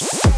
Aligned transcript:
you 0.00 0.37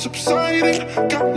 subsiding. 0.00 0.86
Got 1.08 1.29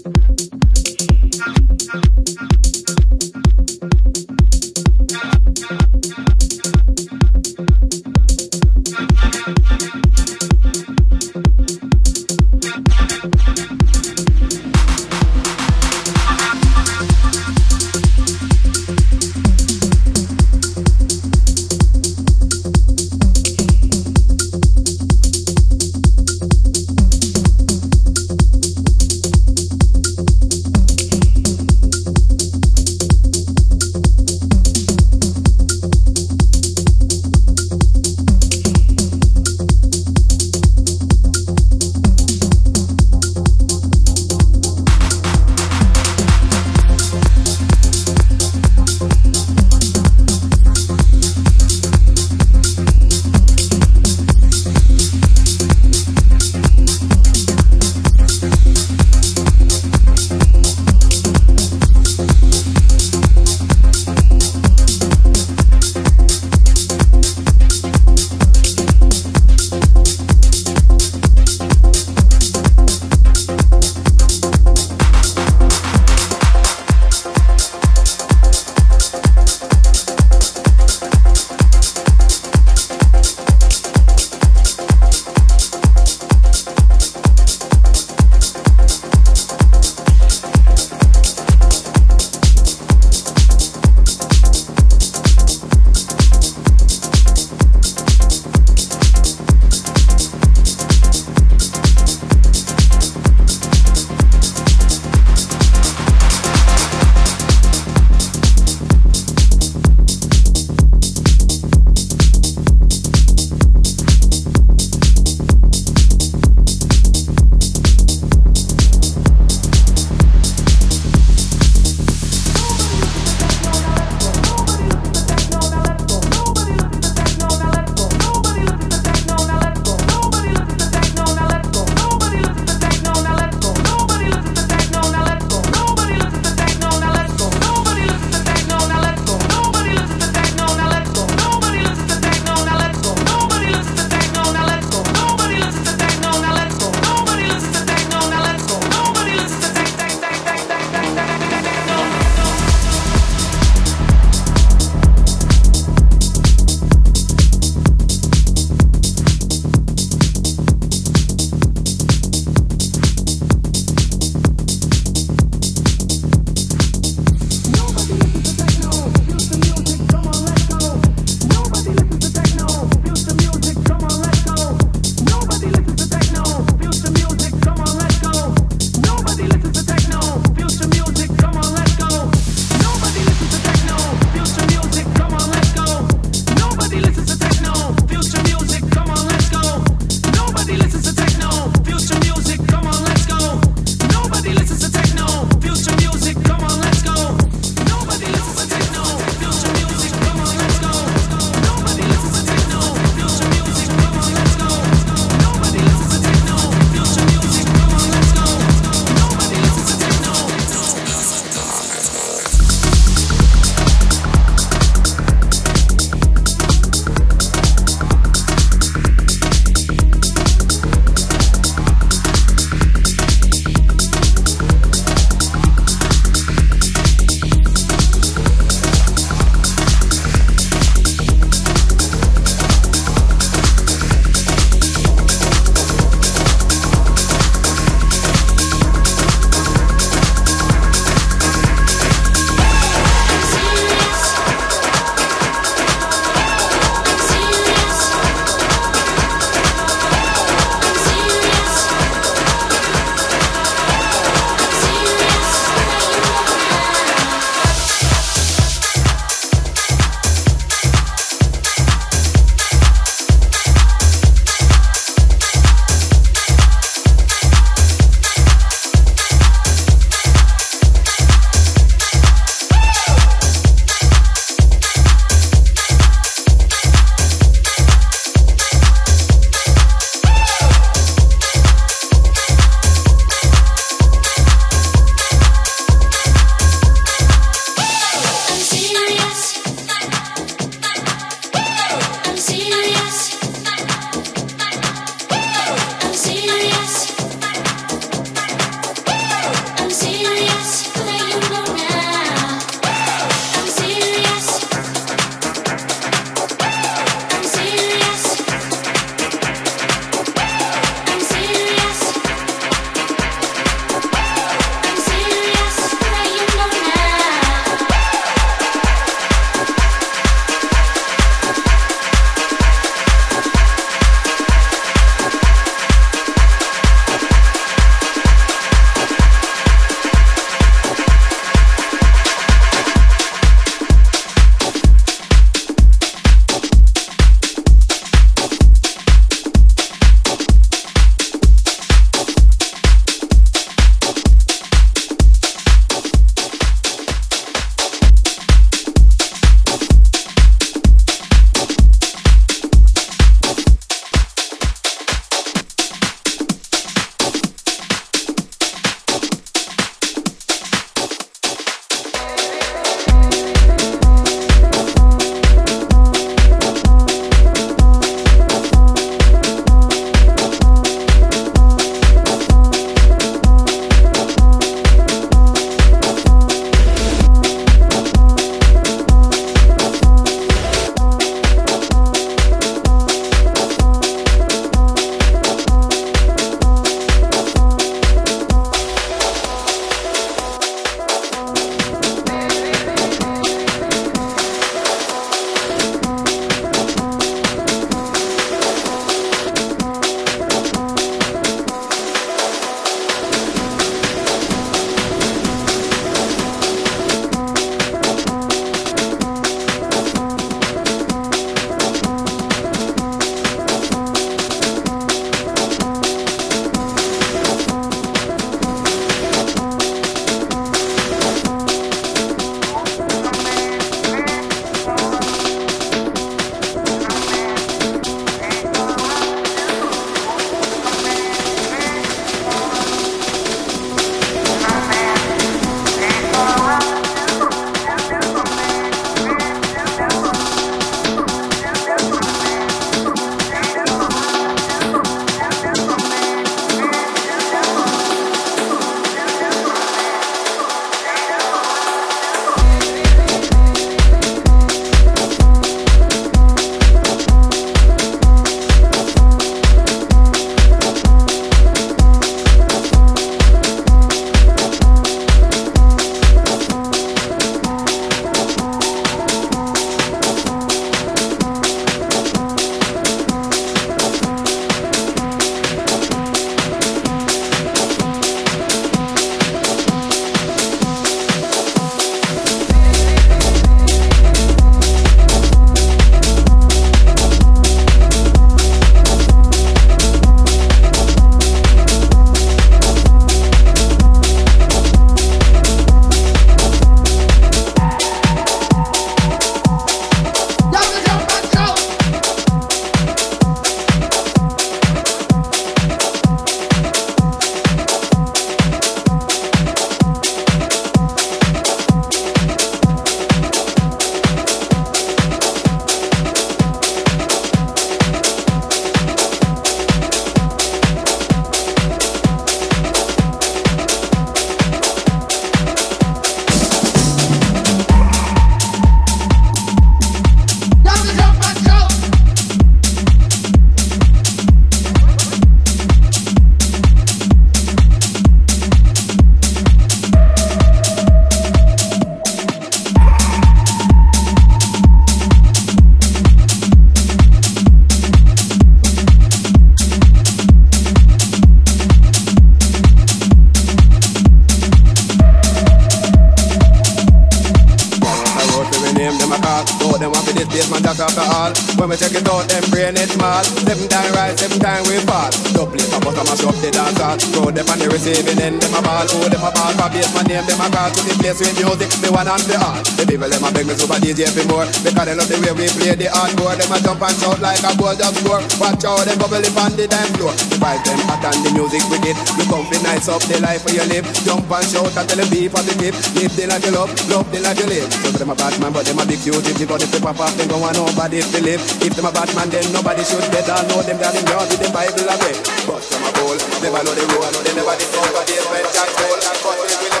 Them 577.01 577.09
a 577.09 577.17
and 577.17 577.17
shout 577.17 577.41
like 577.41 577.65
a 577.65 577.73
ball 577.81 577.97
just 577.97 578.13
score. 578.21 578.45
Watch 578.61 578.85
out, 578.85 579.01
them 579.09 579.17
bubble 579.17 579.41
up 579.41 579.57
on 579.57 579.73
the 579.73 579.89
dance 579.89 580.13
floor. 580.21 580.37
The 580.37 580.61
them 580.61 581.01
hot 581.09 581.25
and 581.25 581.41
the 581.41 581.49
music 581.57 581.81
wicked. 581.89 582.13
You 582.37 582.45
come 582.45 582.61
fi 582.69 582.77
nice 582.85 583.09
up 583.09 583.25
the 583.25 583.41
life 583.41 583.65
where 583.65 583.73
you 583.73 583.85
live. 583.89 584.05
Jump 584.21 584.45
and 584.45 584.61
shout 584.69 584.93
and 584.93 585.09
tell 585.09 585.17
them 585.17 585.25
be 585.33 585.49
positive. 585.49 585.97
Live 586.13 586.29
the 586.37 586.45
life 586.45 586.61
you 586.61 586.77
love, 586.77 586.93
love 587.09 587.25
the 587.33 587.41
life 587.41 587.57
you 587.57 587.65
live. 587.73 587.89
So 588.05 588.13
them 588.13 588.29
a 588.29 588.37
bad 588.37 588.53
man, 588.61 588.69
but 588.69 588.85
them 588.85 589.01
a 589.01 589.03
big 589.09 589.17
cutie. 589.17 589.65
But 589.65 589.81
if 589.81 589.89
they 589.89 589.97
pop 589.97 590.21
off, 590.21 590.37
them 590.37 590.45
don't 590.45 590.61
want 590.61 590.77
nobody 590.77 591.25
to 591.25 591.39
live. 591.41 591.61
If 591.81 591.97
them 591.97 592.05
a 592.05 592.13
bad 592.13 592.29
man, 592.37 592.53
then 592.53 592.69
nobody 592.69 593.01
should 593.01 593.25
I 593.25 593.65
know 593.65 593.81
them 593.81 593.97
down 593.97 594.13
in 594.13 594.25
yard 594.29 594.45
with 594.53 594.61
the 594.61 594.69
Bible 594.69 595.09
away. 595.09 595.33
But 595.65 595.81
them 595.81 596.05
a 596.05 596.09
bowl, 596.13 596.37
never 596.61 596.85
know 596.85 596.93
the 596.93 597.01
rule. 597.17 597.25
They 597.33 597.53
never 597.57 597.73
they 597.81 597.89
spend 597.89 598.67
jack 598.77 598.89
goal. 598.93 599.17
But 599.41 599.57
we 599.57 599.73
will 599.73 599.89
the 599.89 600.00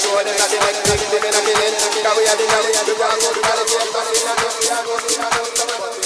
them 0.00 0.36
not 0.38 0.48
the 0.48 0.58
next 0.64 0.80
thing, 0.88 1.00
them 1.12 1.24
in 1.24 1.34
a 1.36 1.40
killing. 1.44 1.74
Cause 2.00 2.16
we 2.16 2.24
are 2.24 2.36
the 2.36 2.46
knowledge, 2.48 2.80
we 2.88 2.94
can't 2.96 3.20
go 3.20 3.28
to 3.28 3.42
we 3.44 4.24
not 4.24 5.32
go 5.32 5.96
the 5.96 6.01